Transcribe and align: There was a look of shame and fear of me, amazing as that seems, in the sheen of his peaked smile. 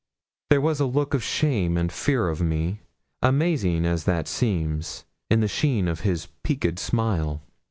There 0.49 0.61
was 0.61 0.79
a 0.79 0.87
look 0.87 1.13
of 1.13 1.21
shame 1.23 1.77
and 1.77 1.91
fear 1.91 2.27
of 2.29 2.41
me, 2.41 2.81
amazing 3.21 3.85
as 3.85 4.05
that 4.05 4.27
seems, 4.27 5.05
in 5.29 5.41
the 5.41 5.47
sheen 5.47 5.87
of 5.87 5.99
his 5.99 6.25
peaked 6.41 6.79
smile. 6.79 7.43